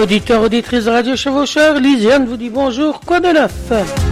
Auditeur, 0.00 0.42
auditrice 0.42 0.86
de 0.86 0.90
Radio 0.90 1.14
Chevaucheur, 1.14 1.74
Lisiane 1.78 2.24
vous 2.24 2.36
dit 2.36 2.48
bonjour, 2.48 3.00
quoi 3.00 3.20
de 3.20 3.28
neuf? 3.28 4.09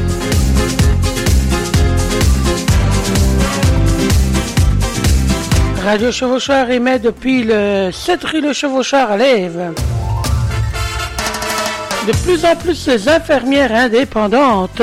Radio 5.88 6.12
Chevaucheur 6.12 6.70
émet 6.70 6.98
depuis 6.98 7.45
le 7.45 7.88
7 7.91 8.23
rue 8.24 8.42
Le 8.42 8.52
Chevaucheur 8.52 9.10
à 9.10 9.16
l'Ève. 9.16 9.73
De 12.06 12.12
plus 12.24 12.45
en 12.45 12.55
plus 12.56 12.87
les 12.88 13.09
infirmières 13.09 13.74
indépendantes. 13.74 14.82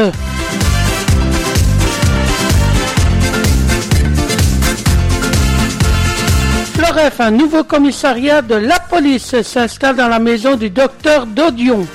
Floref, 6.73 7.21
un 7.21 7.29
nouveau 7.29 7.63
commissariat 7.63 8.41
de 8.41 8.55
la 8.55 8.79
police 8.79 9.39
s'installe 9.43 9.97
dans 9.97 10.07
la 10.07 10.17
maison 10.17 10.55
du 10.55 10.71
docteur 10.71 11.27
Dodion. 11.27 11.85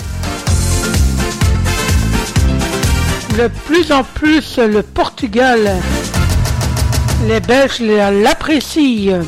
De 3.37 3.51
plus 3.66 3.90
en 3.90 4.04
plus 4.04 4.59
le 4.59 4.84
Portugal, 4.84 5.73
les 7.27 7.41
Belges 7.41 7.80
l'apprécient. 7.80 9.23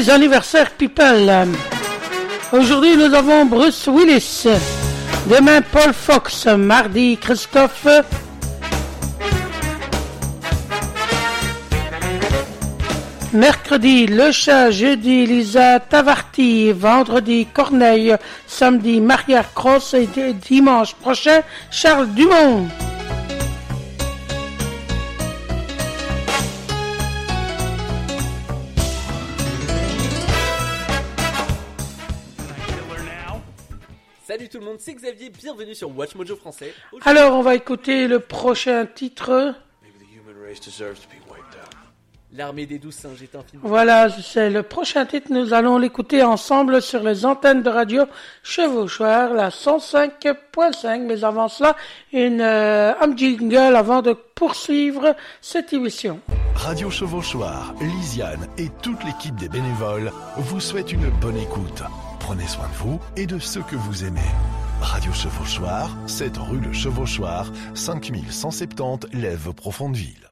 Les 0.00 0.08
anniversaires 0.08 0.70
people. 0.70 1.30
Aujourd'hui, 2.52 2.96
nous 2.96 3.12
avons 3.12 3.44
Bruce 3.44 3.86
Willis. 3.86 4.46
Demain, 5.26 5.60
Paul 5.60 5.92
Fox. 5.92 6.46
Mardi, 6.46 7.18
Christophe. 7.18 7.86
Mercredi, 13.34 14.06
Le 14.06 14.32
Chat. 14.32 14.70
Jeudi, 14.70 15.26
Lisa 15.26 15.80
Tavarti. 15.80 16.72
Vendredi, 16.72 17.46
Corneille. 17.52 18.16
Samedi, 18.46 19.00
Maria 19.02 19.44
Cross. 19.54 19.94
Et 19.94 20.08
dimanche 20.48 20.94
prochain, 20.94 21.42
Charles 21.70 22.08
Dumont. 22.14 22.68
C'est 34.80 34.94
Xavier, 34.94 35.28
bienvenue 35.28 35.74
sur 35.74 35.94
Watch 35.96 36.14
Mojo 36.14 36.36
français. 36.36 36.72
Alors, 37.04 37.38
on 37.38 37.42
va 37.42 37.54
écouter 37.54 38.08
le 38.08 38.18
prochain 38.18 38.86
titre. 38.86 39.54
L'armée 42.32 42.64
des 42.64 42.78
douze 42.78 42.94
singes 42.94 43.22
est 43.22 43.34
un 43.34 43.42
film. 43.42 43.60
Voilà, 43.62 44.08
c'est 44.08 44.48
le 44.48 44.62
prochain 44.62 45.04
titre. 45.04 45.26
Nous 45.30 45.52
allons 45.52 45.76
l'écouter 45.76 46.22
ensemble 46.22 46.80
sur 46.80 47.02
les 47.02 47.26
antennes 47.26 47.62
de 47.62 47.68
radio 47.68 48.04
Chevauchoir, 48.42 49.34
la 49.34 49.50
105.5. 49.50 51.00
Mais 51.00 51.24
avant 51.24 51.48
cela, 51.48 51.76
une 52.12 52.40
euh, 52.40 52.94
un 53.00 53.14
jingle 53.14 53.76
avant 53.76 54.00
de 54.00 54.12
poursuivre 54.12 55.14
cette 55.42 55.72
émission. 55.74 56.20
Radio 56.54 56.88
Chevauchoir, 56.90 57.74
Lisiane 57.80 58.48
et 58.56 58.68
toute 58.80 59.04
l'équipe 59.04 59.34
des 59.34 59.48
bénévoles 59.48 60.10
vous 60.36 60.60
souhaitent 60.60 60.92
une 60.92 61.10
bonne 61.20 61.36
écoute. 61.36 61.82
Prenez 62.20 62.46
soin 62.46 62.68
de 62.68 62.76
vous 62.76 63.00
et 63.16 63.26
de 63.26 63.38
ceux 63.38 63.62
que 63.62 63.76
vous 63.76 64.04
aimez. 64.04 64.20
Radio 64.80 65.12
Chevauchoir, 65.12 65.96
7 66.06 66.36
rue 66.38 66.60
Le 66.60 66.72
Chevauchoir, 66.72 67.52
5170 67.74 69.06
Lève 69.12 69.52
Profondeville. 69.52 70.30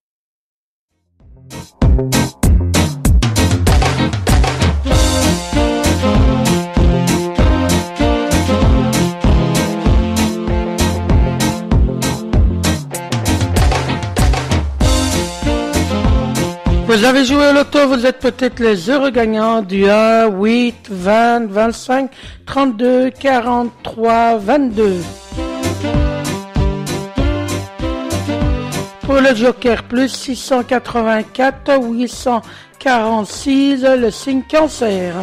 Vous 16.99 17.05
avez 17.05 17.25
joué 17.25 17.51
au 17.51 17.53
loto, 17.53 17.87
vous 17.87 18.07
êtes 18.07 18.19
peut-être 18.19 18.59
les 18.59 18.91
heureux 18.91 19.11
gagnants 19.11 19.63
du 19.63 19.89
1, 19.89 20.31
8, 20.31 20.89
20, 20.91 21.47
25, 21.47 22.11
32, 22.45 23.11
43, 23.11 24.39
22. 24.39 24.97
Pour 29.03 29.15
le 29.15 29.33
Joker 29.33 29.85
plus 29.85 30.09
684, 30.09 31.81
846, 31.81 33.85
le 33.97 34.11
signe 34.11 34.43
cancer. 34.51 35.15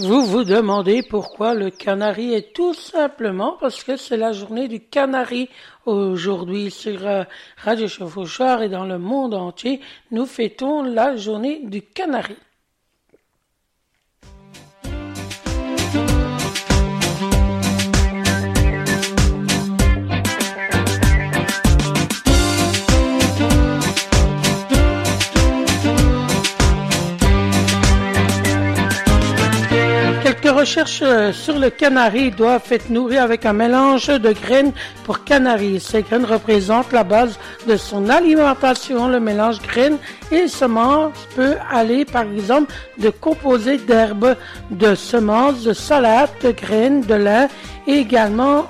Vous 0.00 0.24
vous 0.24 0.44
demandez 0.44 1.02
pourquoi 1.02 1.52
le 1.52 1.68
canari 1.68 2.32
est 2.32 2.54
tout 2.54 2.72
simplement 2.72 3.58
parce 3.60 3.84
que 3.84 3.96
c'est 3.96 4.16
la 4.16 4.32
journée 4.32 4.66
du 4.66 4.80
canari 4.80 5.50
aujourd'hui 5.84 6.70
sur 6.70 7.06
euh, 7.06 7.24
Radio 7.58 7.86
Chevauchoir 7.86 8.62
et 8.62 8.70
dans 8.70 8.86
le 8.86 8.98
monde 8.98 9.34
entier. 9.34 9.80
Nous 10.10 10.24
fêtons 10.24 10.82
la 10.82 11.16
journée 11.16 11.60
du 11.64 11.82
canari. 11.82 12.36
Recherches 30.48 31.02
euh, 31.02 31.32
sur 31.32 31.58
le 31.58 31.70
canari 31.70 32.30
doivent 32.30 32.64
être 32.70 32.88
nourries 32.88 33.18
avec 33.18 33.44
un 33.44 33.52
mélange 33.52 34.06
de 34.06 34.32
graines 34.32 34.72
pour 35.04 35.24
canari. 35.24 35.80
Ces 35.80 36.02
graines 36.02 36.24
représentent 36.24 36.92
la 36.92 37.04
base 37.04 37.38
de 37.68 37.76
son 37.76 38.08
alimentation. 38.08 39.08
Le 39.08 39.20
mélange 39.20 39.60
graines 39.60 39.98
et 40.32 40.48
semences 40.48 41.12
peut 41.36 41.56
aller 41.70 42.04
par 42.04 42.22
exemple 42.22 42.72
de 42.98 43.10
composés 43.10 43.78
d'herbes, 43.78 44.36
de 44.70 44.94
semences, 44.94 45.62
de 45.62 45.72
salades, 45.72 46.30
de 46.42 46.52
graines, 46.52 47.02
de 47.02 47.14
lin 47.14 47.48
et 47.86 47.98
également 47.98 48.66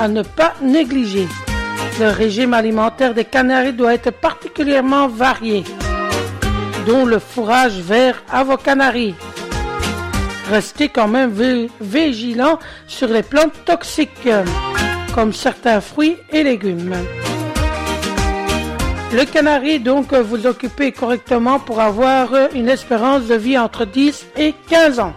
à 0.00 0.08
ne 0.08 0.22
pas 0.22 0.54
négliger. 0.60 1.28
Le 2.00 2.08
régime 2.08 2.54
alimentaire 2.54 3.14
des 3.14 3.24
canaris 3.24 3.72
doit 3.72 3.94
être 3.94 4.10
particulièrement 4.10 5.06
varié, 5.06 5.62
dont 6.86 7.04
le 7.04 7.20
fourrage 7.20 7.78
vert 7.78 8.20
à 8.32 8.42
restez 10.54 10.88
quand 10.88 11.08
même 11.08 11.34
vigilant 11.80 12.60
sur 12.86 13.08
les 13.08 13.24
plantes 13.24 13.64
toxiques, 13.64 14.28
comme 15.12 15.32
certains 15.32 15.80
fruits 15.80 16.16
et 16.30 16.44
légumes. 16.44 16.94
Le 19.12 19.24
canari, 19.24 19.80
donc, 19.80 20.14
vous 20.14 20.46
occupez 20.46 20.92
correctement 20.92 21.58
pour 21.58 21.80
avoir 21.80 22.28
une 22.54 22.68
espérance 22.68 23.26
de 23.26 23.34
vie 23.34 23.58
entre 23.58 23.84
10 23.84 24.26
et 24.36 24.54
15 24.68 25.00
ans. 25.00 25.12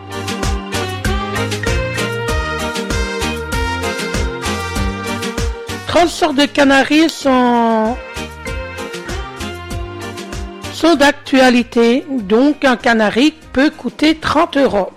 Trente 5.85 6.09
sortes 6.09 6.35
de 6.35 6.45
canaris 6.45 7.09
sont, 7.09 7.95
sont 10.73 10.95
d'actualité, 10.95 12.05
donc 12.09 12.65
un 12.65 12.75
canari 12.75 13.35
peut 13.53 13.69
coûter 13.69 14.15
30 14.15 14.57
euros 14.57 14.91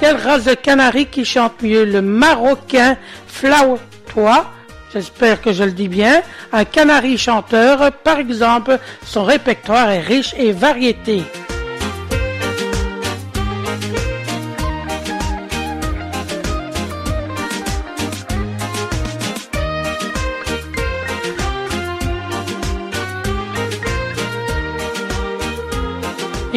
Quelle 0.00 0.16
race 0.16 0.44
de 0.44 0.54
canari 0.54 1.06
qui 1.06 1.24
chante 1.24 1.62
mieux 1.62 1.84
Le 1.84 2.02
marocain 2.02 2.96
flautois, 3.26 4.46
j'espère 4.92 5.40
que 5.40 5.52
je 5.52 5.64
le 5.64 5.72
dis 5.72 5.88
bien, 5.88 6.22
un 6.52 6.64
canari 6.64 7.16
chanteur, 7.16 7.92
par 8.02 8.18
exemple, 8.18 8.78
son 9.04 9.24
répertoire 9.24 9.90
est 9.90 10.00
riche 10.00 10.34
et 10.36 10.52
variété. 10.52 11.22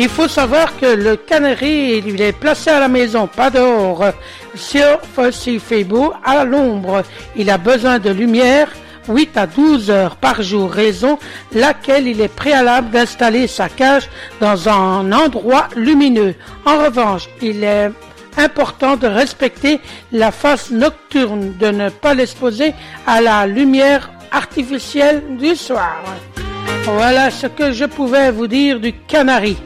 Il 0.04 0.10
faut 0.10 0.28
savoir 0.28 0.80
que 0.80 0.88
le 0.88 1.16
canari, 1.16 2.02
il 2.04 2.20
est 2.20 2.32
placé 2.32 2.72
à 2.72 2.80
la 2.80 2.88
maison, 2.88 3.28
pas 3.28 3.52
dehors. 3.52 4.04
Sauf 4.56 5.30
s'il 5.30 5.60
fait 5.60 5.84
beau, 5.84 6.12
à 6.26 6.44
l'ombre. 6.44 7.04
Il 7.36 7.52
a 7.52 7.60
besoin 7.60 8.00
de 8.00 8.10
lumière 8.10 8.68
8 9.08 9.38
à 9.38 9.46
12 9.46 9.92
heures 9.92 10.16
par 10.16 10.42
jour, 10.42 10.72
raison 10.72 11.20
laquelle 11.54 12.08
il 12.08 12.20
est 12.20 12.36
préalable 12.36 12.90
d'installer 12.90 13.46
sa 13.46 13.70
cage 13.70 14.10
dans 14.40 14.68
un 14.68 15.12
endroit 15.12 15.68
lumineux. 15.76 16.34
En 16.66 16.84
revanche, 16.84 17.30
il 17.40 17.64
est 17.64 17.92
important 18.38 18.98
de 18.98 19.06
respecter 19.06 19.80
la 20.12 20.32
face 20.32 20.72
nocturne, 20.72 21.54
de 21.60 21.68
ne 21.68 21.90
pas 21.90 22.16
l'exposer 22.16 22.74
à 23.06 23.22
la 23.22 23.46
lumière 23.46 24.10
artificielle 24.32 25.22
du 25.38 25.56
soir. 25.56 26.02
Voilà 26.86 27.30
ce 27.30 27.46
que 27.46 27.72
je 27.72 27.86
pouvais 27.86 28.32
vous 28.32 28.48
dire 28.48 28.80
du 28.80 28.94
canari. 28.94 29.58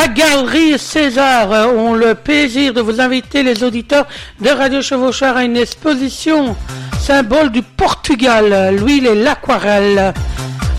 La 0.00 0.08
galerie 0.08 0.78
César 0.78 1.50
ont 1.76 1.92
le 1.92 2.14
plaisir 2.14 2.72
de 2.72 2.80
vous 2.80 3.02
inviter 3.02 3.42
les 3.42 3.62
auditeurs 3.62 4.06
de 4.40 4.48
Radio 4.48 4.80
Chevauchard 4.80 5.36
à 5.36 5.44
une 5.44 5.58
exposition 5.58 6.56
symbole 6.98 7.50
du 7.50 7.60
Portugal, 7.60 8.74
l'huile 8.76 9.08
et 9.08 9.14
l'aquarelle. 9.14 10.14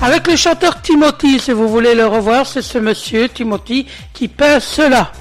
Avec 0.01 0.27
le 0.27 0.35
chanteur 0.35 0.81
Timothy, 0.81 1.39
si 1.39 1.51
vous 1.51 1.67
voulez 1.67 1.93
le 1.93 2.07
revoir, 2.07 2.47
c'est 2.47 2.63
ce 2.63 2.79
monsieur 2.79 3.29
Timothy 3.29 3.85
qui 4.11 4.27
peint 4.27 4.59
cela. 4.59 5.11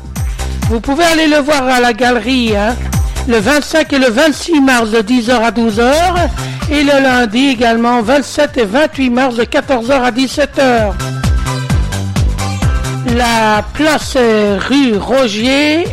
Vous 0.71 0.81
pouvez 0.81 1.05
aller 1.05 1.27
le 1.27 1.37
voir 1.37 1.65
à 1.65 1.79
la 1.79 1.93
galerie 1.93 2.57
hein, 2.57 2.75
le 3.29 3.37
25 3.37 3.93
et 3.93 3.99
le 3.99 4.09
26 4.09 4.63
mars 4.63 4.93
de 4.93 5.03
10h 5.03 5.33
à 5.33 5.51
12h 5.51 5.93
et 6.73 6.85
le 6.85 7.03
lundi 7.03 7.49
également 7.49 8.01
27 8.01 8.57
et 8.57 8.65
28 8.65 9.11
mars 9.11 9.35
de 9.37 9.45
14h 9.45 9.93
à 9.93 10.11
17h 10.11 11.20
la 13.07 13.63
place 13.75 14.17
rue 14.17 14.97
Rogier 14.97 15.85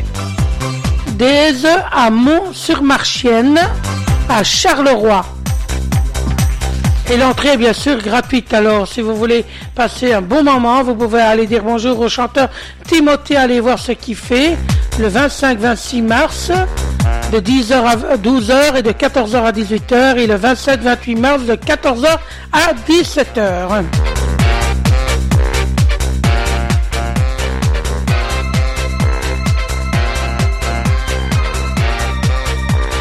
des 1.14 1.54
à 1.92 2.10
Mont-sur-Marchienne 2.10 3.60
à 4.30 4.44
Charleroi. 4.44 5.26
Et 7.10 7.18
l'entrée 7.18 7.54
est 7.54 7.58
bien 7.58 7.74
sûr 7.74 7.98
gratuite. 7.98 8.54
Alors, 8.54 8.88
si 8.88 9.02
vous 9.02 9.16
voulez 9.16 9.46
passer 9.74 10.14
un 10.14 10.22
bon 10.22 10.44
moment, 10.44 10.84
vous 10.84 10.96
pouvez 10.96 11.22
aller 11.22 11.48
dire 11.48 11.64
bonjour 11.64 12.00
au 12.00 12.10
chanteur 12.10 12.50
Timothée, 12.86 13.38
aller 13.38 13.62
voir 13.62 13.80
ce 13.80 13.94
qu'il 13.94 14.16
fait 14.16 14.58
le 15.00 15.10
25-26 15.10 16.02
mars 16.04 16.52
de 17.32 17.40
10h 17.40 17.74
à 17.74 18.18
12h 18.18 18.78
et 18.78 18.82
de 18.82 18.92
14h 18.92 19.36
à 19.38 19.52
18h 19.52 20.18
et 20.18 20.28
le 20.28 20.36
27-28 20.36 21.18
mars 21.18 21.44
de 21.44 21.56
14h 21.56 22.18
à 22.52 22.74
17h. 22.90 23.84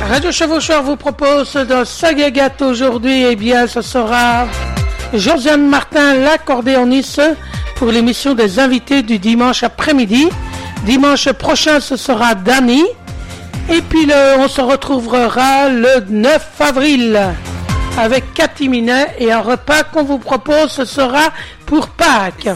Radio 0.09 0.31
Chevaucheur 0.31 0.85
vous 0.85 0.95
propose 0.95 1.55
dans 1.55 1.85
Sagagat 1.85 2.53
aujourd'hui, 2.61 3.25
eh 3.25 3.35
bien, 3.35 3.67
ce 3.67 3.83
sera 3.83 4.47
Josiane 5.13 5.69
Martin, 5.69 6.15
l'accordéoniste, 6.15 7.23
pour 7.75 7.89
l'émission 7.89 8.35
des 8.35 8.61
invités 8.61 9.03
du 9.03 9.19
dimanche 9.19 9.65
après-midi. 9.65 10.29
Dimanche 10.85 11.33
prochain, 11.33 11.81
ce 11.81 11.97
sera 11.97 12.37
Dani. 12.37 12.85
Et 13.69 13.83
puis, 13.83 14.09
on 14.39 14.47
se 14.47 14.61
retrouvera 14.61 15.69
le 15.69 16.05
9 16.09 16.61
avril 16.61 17.21
avec 17.99 18.33
Cathy 18.33 18.69
Minet 18.69 19.17
et 19.19 19.33
un 19.33 19.41
repas 19.41 19.83
qu'on 19.83 20.05
vous 20.05 20.19
propose, 20.19 20.71
ce 20.71 20.85
sera 20.85 21.33
pour 21.67 21.89
Pâques. 21.89 22.49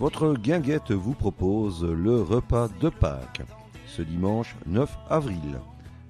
Votre 0.00 0.32
guinguette 0.32 0.92
vous 0.92 1.12
propose 1.12 1.84
le 1.84 2.22
repas 2.22 2.68
de 2.80 2.88
Pâques 2.88 3.42
ce 3.86 4.00
dimanche 4.00 4.56
9 4.64 4.90
avril 5.10 5.60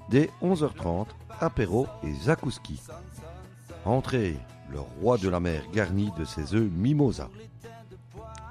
dès 0.09 0.31
11h30 0.41 1.09
apéro 1.41 1.89
et 2.05 2.13
zakouski. 2.13 2.81
Entrez 3.85 4.37
le 4.71 4.79
roi 4.79 5.19
de 5.19 5.29
la 5.29 5.41
mer 5.41 5.65
garni 5.73 6.13
de 6.17 6.25
ses 6.25 6.55
œufs 6.55 6.71
mimosa. 6.71 7.31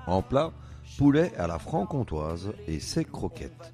En 0.08 0.22
plat, 0.22 0.52
poulet 0.98 1.34
à 1.38 1.48
la 1.48 1.58
franc-comtoise 1.58 2.52
et 2.68 2.82
ses 2.82 3.06
croquettes. 3.06 3.74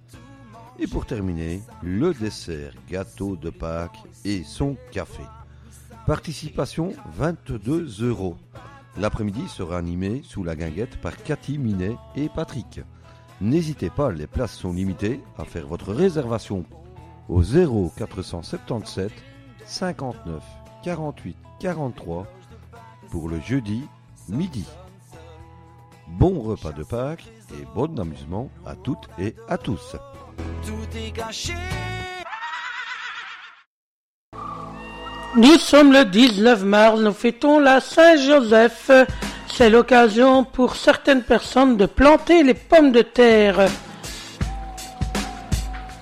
Et 0.77 0.86
pour 0.86 1.07
terminer, 1.07 1.63
le 1.81 2.13
dessert 2.13 2.74
gâteau 2.88 3.38
de 3.38 3.50
Pâques 3.50 4.03
et 4.24 4.43
son 4.43 4.77
café. 4.91 5.24
Participation 6.05 6.93
22 7.15 8.07
euros. 8.07 8.38
L'après-midi 8.97 9.47
sera 9.47 9.77
animé 9.77 10.21
sous 10.23 10.43
la 10.43 10.55
guinguette 10.55 10.99
par 11.01 11.15
Cathy 11.17 11.57
Minet 11.57 11.97
et 12.15 12.29
Patrick. 12.29 12.79
N'hésitez 13.41 13.89
pas, 13.89 14.11
les 14.11 14.27
places 14.27 14.55
sont 14.55 14.71
limitées, 14.71 15.21
à 15.37 15.43
faire 15.43 15.67
votre 15.67 15.93
réservation 15.93 16.63
au 17.27 17.43
0 17.43 17.91
477 17.97 19.11
59 19.65 20.41
48 20.83 21.35
43 21.59 22.27
pour 23.09 23.27
le 23.27 23.39
jeudi 23.41 23.83
midi. 24.29 24.65
Bon 26.07 26.39
repas 26.41 26.71
de 26.71 26.83
Pâques 26.83 27.25
et 27.59 27.65
bon 27.75 27.99
amusement 27.99 28.49
à 28.65 28.75
toutes 28.75 29.09
et 29.19 29.35
à 29.49 29.57
tous. 29.57 29.97
Tout 30.65 30.97
est 30.97 31.11
gâché. 31.11 31.53
Nous 35.38 35.58
sommes 35.58 35.92
le 35.92 36.06
19 36.06 36.63
mars, 36.63 37.01
nous 37.01 37.12
fêtons 37.12 37.60
la 37.60 37.82
Saint-Joseph. 37.82 38.89
C'est 39.48 39.70
l'occasion 39.70 40.46
pour 40.46 40.77
certaines 40.77 41.24
personnes 41.24 41.75
de 41.75 41.86
planter 41.86 42.42
les 42.42 42.54
pommes 42.54 42.94
de 42.94 43.01
terre. 43.01 43.68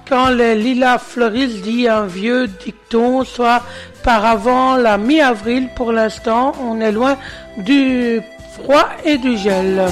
Quand 0.08 0.30
les 0.30 0.54
lilas 0.54 1.00
fleurissent, 1.00 1.64
dit 1.64 1.88
un 1.88 2.06
vieux 2.06 2.46
dicton, 2.46 3.24
soit 3.24 3.64
par 4.04 4.24
avant 4.24 4.76
la 4.76 5.00
mi-avril 5.00 5.70
pour 5.76 5.92
l'instant, 5.92 6.52
on 6.62 6.80
est 6.80 6.92
loin 6.92 7.18
du 7.58 8.22
froid 8.54 8.88
et 9.04 9.18
du 9.18 9.36
gel. 9.36 9.84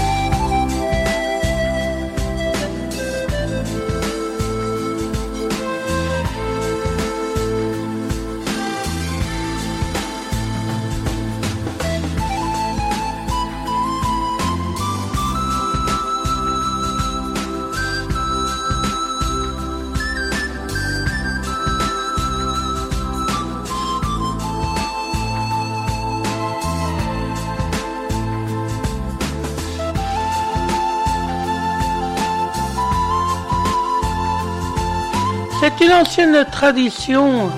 C'est 35.81 35.87
une 35.87 35.93
ancienne 35.93 36.45
tradition 36.51 37.49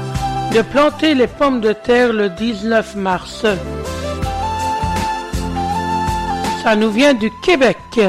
de 0.53 0.61
planter 0.61 1.13
les 1.13 1.27
pommes 1.27 1.59
de 1.59 1.73
terre 1.73 2.13
le 2.13 2.29
19 2.29 2.95
mars. 2.95 3.45
Ça 6.63 6.75
nous 6.77 6.89
vient 6.89 7.13
du 7.13 7.29
Québec. 7.41 7.99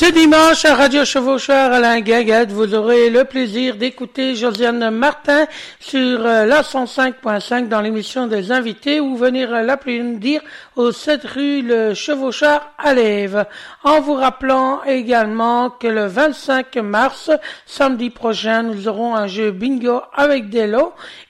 Ce 0.00 0.10
dimanche 0.10 0.64
à 0.64 0.76
Radio 0.76 1.04
Chevaucheur 1.04 1.74
Alain 1.74 2.00
Gaguette, 2.00 2.52
vous 2.52 2.74
aurez 2.74 3.10
le 3.10 3.26
plaisir 3.26 3.76
d'écouter 3.76 4.34
Josiane 4.34 4.88
Martin 4.88 5.44
sur 5.78 6.24
euh, 6.24 6.46
la 6.46 6.62
105.5 6.62 7.68
dans 7.68 7.82
l'émission 7.82 8.26
des 8.26 8.50
invités 8.50 8.98
ou 8.98 9.14
venir 9.14 9.50
l'applaudir 9.50 10.40
au 10.74 10.90
7 10.90 11.22
rue 11.26 11.60
le 11.60 11.92
Chevaucheur 11.92 12.72
à 12.78 12.94
l'Ève. 12.94 13.44
En 13.84 14.00
vous 14.00 14.14
rappelant 14.14 14.82
également 14.84 15.68
que 15.68 15.88
le 15.88 16.06
25 16.06 16.76
mars, 16.76 17.30
samedi 17.66 18.08
prochain, 18.08 18.62
nous 18.62 18.88
aurons 18.88 19.14
un 19.14 19.26
jeu 19.26 19.50
bingo 19.50 20.00
avec 20.14 20.48
des 20.48 20.74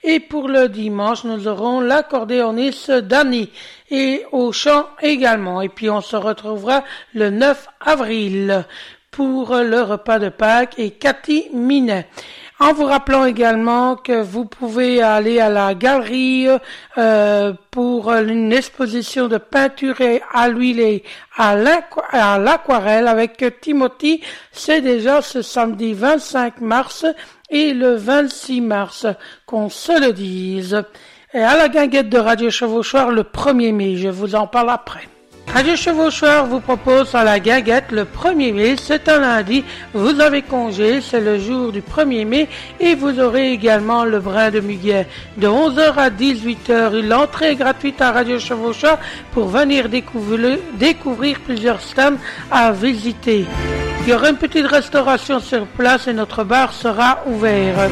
et 0.01 0.21
pour 0.21 0.47
le 0.47 0.69
dimanche, 0.69 1.25
nous 1.25 1.45
aurons 1.49 1.81
l'accordéoniste 1.81 2.91
Dani 2.91 3.49
et 3.91 4.25
au 4.31 4.51
chant 4.51 4.87
également. 5.01 5.61
Et 5.61 5.69
puis 5.69 5.89
on 5.89 6.01
se 6.01 6.15
retrouvera 6.15 6.83
le 7.13 7.29
9 7.29 7.67
avril 7.81 8.65
pour 9.11 9.53
le 9.55 9.81
repas 9.81 10.19
de 10.19 10.29
Pâques 10.29 10.75
et 10.79 10.91
Cathy 10.91 11.49
Minet. 11.53 12.07
En 12.61 12.73
vous 12.73 12.85
rappelant 12.85 13.25
également 13.25 13.95
que 13.95 14.21
vous 14.21 14.45
pouvez 14.45 15.01
aller 15.01 15.39
à 15.39 15.49
la 15.49 15.73
galerie 15.73 16.47
euh, 16.97 17.53
pour 17.71 18.13
une 18.13 18.53
exposition 18.53 19.27
de 19.27 19.37
peinture 19.37 19.97
à 20.31 20.47
l'huile 20.47 20.79
et 20.79 21.03
à 21.37 21.55
l'aquarelle 21.57 23.07
avec 23.07 23.43
Timothy. 23.61 24.21
C'est 24.51 24.81
déjà 24.81 25.23
ce 25.23 25.41
samedi 25.41 25.93
25 25.93 26.61
mars 26.61 27.05
et 27.49 27.73
le 27.73 27.95
26 27.95 28.61
mars, 28.61 29.07
qu'on 29.45 29.69
se 29.69 29.99
le 29.99 30.13
dise. 30.13 30.83
Et 31.33 31.39
à 31.39 31.55
la 31.55 31.69
guinguette 31.69 32.09
de 32.09 32.17
Radio 32.17 32.49
Chevauchoir 32.49 33.09
le 33.09 33.23
1er 33.23 33.71
mai, 33.71 33.95
je 33.95 34.09
vous 34.09 34.35
en 34.35 34.47
parle 34.47 34.69
après. 34.69 35.07
Radio 35.47 35.77
Chevauchoir 35.77 36.45
vous 36.45 36.59
propose 36.59 37.15
à 37.15 37.23
la 37.23 37.39
guinguette 37.39 37.93
le 37.93 38.03
1er 38.03 38.51
mai, 38.53 38.75
c'est 38.77 39.07
un 39.07 39.19
lundi, 39.19 39.63
vous 39.93 40.19
avez 40.19 40.41
congé, 40.41 40.99
c'est 40.99 41.21
le 41.21 41.39
jour 41.39 41.71
du 41.71 41.79
1er 41.79 42.25
mai 42.25 42.49
et 42.81 42.95
vous 42.95 43.17
aurez 43.21 43.53
également 43.53 44.03
le 44.03 44.19
brin 44.19 44.51
de 44.51 44.59
muguet 44.59 45.07
de 45.37 45.47
11h 45.47 45.93
à 45.95 46.09
18h. 46.09 46.99
L'entrée 46.99 47.51
est 47.51 47.55
gratuite 47.55 48.01
à 48.01 48.11
Radio 48.11 48.37
Chevauchoir 48.37 48.97
pour 49.31 49.47
venir 49.47 49.87
découvrir, 49.87 50.57
découvrir 50.73 51.39
plusieurs 51.39 51.79
stands 51.79 52.17
à 52.51 52.73
visiter. 52.73 53.45
Il 54.01 54.09
y 54.09 54.13
aura 54.13 54.31
une 54.31 54.35
petite 54.35 54.67
restauration 54.67 55.39
sur 55.39 55.65
place 55.65 56.09
et 56.09 56.13
notre 56.13 56.43
bar 56.43 56.73
sera 56.73 57.19
ouvert. 57.25 57.89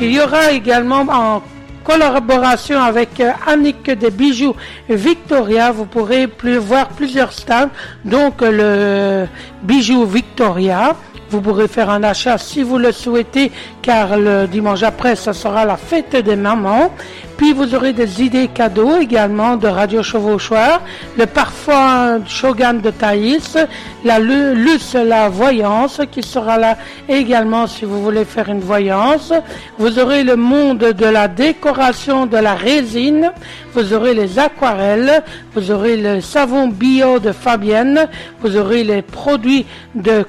Il 0.00 0.12
y 0.12 0.20
aura 0.20 0.52
également 0.52 1.04
en 1.08 1.42
collaboration 1.86 2.80
avec 2.80 3.20
euh, 3.20 3.30
Annick 3.46 3.88
des 3.90 4.10
bijoux 4.10 4.56
Victoria, 4.88 5.70
vous 5.70 5.86
pourrez 5.86 6.26
plus 6.26 6.56
voir 6.56 6.88
plusieurs 6.88 7.32
stands, 7.32 7.70
donc 8.04 8.42
le 8.42 9.26
bijou 9.62 10.04
Victoria. 10.04 10.96
Vous 11.30 11.40
pourrez 11.40 11.68
faire 11.68 11.90
un 11.90 12.02
achat 12.02 12.38
si 12.38 12.62
vous 12.62 12.78
le 12.78 12.92
souhaitez, 12.92 13.50
car 13.82 14.16
le 14.16 14.46
dimanche 14.46 14.82
après, 14.82 15.16
ce 15.16 15.32
sera 15.32 15.64
la 15.64 15.76
fête 15.76 16.16
des 16.16 16.36
mamans. 16.36 16.92
Puis 17.36 17.52
vous 17.52 17.74
aurez 17.74 17.92
des 17.92 18.22
idées 18.22 18.48
cadeaux 18.48 18.96
également 18.96 19.56
de 19.56 19.68
Radio 19.68 20.02
Chevauchoir, 20.02 20.80
le 21.18 21.26
parfum 21.26 22.24
Shogun 22.26 22.74
de 22.74 22.90
Thaïs, 22.90 23.58
la 24.04 24.18
Luce 24.18 24.94
la 24.94 25.28
Voyance 25.28 26.00
qui 26.10 26.22
sera 26.22 26.56
là 26.56 26.78
également 27.08 27.66
si 27.66 27.84
vous 27.84 28.02
voulez 28.02 28.24
faire 28.24 28.48
une 28.48 28.60
voyance. 28.60 29.34
Vous 29.78 29.98
aurez 29.98 30.24
le 30.24 30.36
monde 30.36 30.78
de 30.78 31.06
la 31.06 31.28
décoration 31.28 32.24
de 32.24 32.38
la 32.38 32.54
résine, 32.54 33.30
vous 33.74 33.92
aurez 33.92 34.14
les 34.14 34.38
aquarelles, 34.38 35.22
vous 35.54 35.70
aurez 35.70 35.98
le 35.98 36.22
savon 36.22 36.68
bio 36.68 37.18
de 37.18 37.32
Fabienne, 37.32 38.08
vous 38.40 38.56
aurez 38.56 38.82
les 38.82 39.02
produits 39.02 39.66
de 39.94 40.24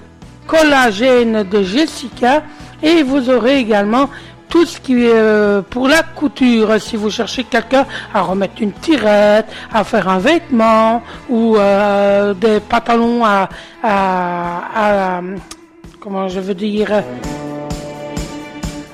collagène 0.48 1.44
de 1.44 1.62
Jessica 1.62 2.44
et 2.82 3.04
vous 3.04 3.30
aurez 3.30 3.60
également 3.60 4.10
tout 4.50 4.66
ce 4.66 4.80
qui 4.80 5.06
est 5.06 5.12
euh, 5.14 5.62
pour 5.62 5.88
la 5.88 6.04
couture, 6.04 6.80
si 6.80 6.96
vous 6.96 7.10
cherchez 7.10 7.44
quelqu'un 7.44 7.86
à 8.14 8.22
remettre 8.22 8.62
une 8.62 8.72
tirette, 8.72 9.48
à 9.74 9.84
faire 9.84 10.08
un 10.08 10.20
vêtement 10.20 11.04
ou 11.30 11.58
euh, 11.58 12.34
des 12.34 12.60
pantalons 12.62 13.24
à, 13.26 13.50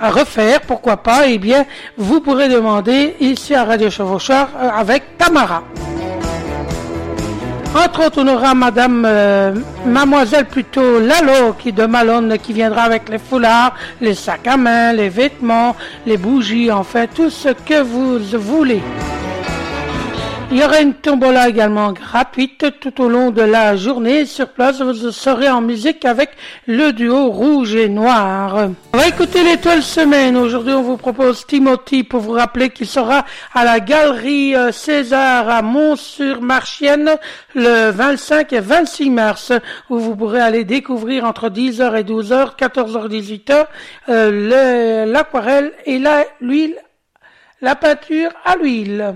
refaire, 0.01 0.61
pourquoi 0.61 0.97
pas, 0.97 1.27
eh 1.27 1.37
bien, 1.37 1.65
vous 1.97 2.19
pourrez 2.19 2.49
demander 2.49 3.15
ici 3.19 3.55
à 3.55 3.63
Radio 3.63 3.89
Chevaucheur 3.89 4.49
euh, 4.57 4.69
avec 4.69 5.17
Tamara. 5.17 5.63
Entre 7.75 8.05
autres, 8.05 8.21
on 8.21 8.27
aura 8.27 8.53
Madame, 8.53 9.03
euh, 9.03 9.51
Mademoiselle 9.85 10.45
plutôt 10.45 10.99
Lalo 10.99 11.53
qui 11.57 11.73
de 11.73 11.85
Malone 11.85 12.37
qui 12.37 12.53
viendra 12.53 12.83
avec 12.83 13.09
les 13.09 13.17
foulards, 13.17 13.73
les 13.99 14.13
sacs 14.13 14.45
à 14.45 14.57
main, 14.57 14.93
les 14.93 15.09
vêtements, 15.09 15.75
les 16.05 16.17
bougies, 16.17 16.71
enfin 16.71 17.07
tout 17.07 17.31
ce 17.31 17.49
que 17.49 17.81
vous 17.81 18.19
voulez. 18.39 18.81
Il 20.53 20.59
y 20.59 20.63
aura 20.63 20.81
une 20.81 20.93
tombola 20.93 21.49
également 21.49 21.93
gratuite 21.93 22.79
tout 22.79 23.01
au 23.01 23.09
long 23.09 23.31
de 23.31 23.41
la 23.41 23.75
journée. 23.75 24.27
Sur 24.27 24.49
place, 24.49 24.81
vous 24.81 25.09
serez 25.09 25.49
en 25.49 25.61
musique 25.61 26.05
avec 26.05 26.29
le 26.67 26.93
duo 26.93 27.31
rouge 27.31 27.73
et 27.73 27.89
noir. 27.89 28.69
On 28.93 28.97
va 28.99 29.07
écouter 29.07 29.43
l'étoile 29.43 29.81
semaine. 29.81 30.37
Aujourd'hui, 30.37 30.73
on 30.73 30.83
vous 30.83 30.97
propose 30.97 31.47
Timothy 31.47 32.03
pour 32.03 32.19
vous 32.19 32.33
rappeler 32.33 32.69
qu'il 32.69 32.85
sera 32.85 33.25
à 33.55 33.65
la 33.65 33.79
galerie 33.79 34.55
euh, 34.55 34.71
César 34.71 35.49
à 35.49 35.63
Mont-sur-Marchienne 35.63 37.17
le 37.55 37.89
25 37.89 38.53
et 38.53 38.59
26 38.59 39.09
mars 39.09 39.51
où 39.89 39.97
vous 39.97 40.15
pourrez 40.15 40.41
aller 40.41 40.65
découvrir 40.65 41.25
entre 41.25 41.49
10h 41.49 41.99
et 41.99 42.03
12h, 42.03 42.55
14h, 42.59 43.07
18h 43.09 43.65
l'aquarelle 45.11 45.71
et 45.87 45.99
l'huile, 46.41 46.75
la 47.59 47.73
peinture 47.73 48.29
à 48.45 48.55
l'huile. 48.55 49.15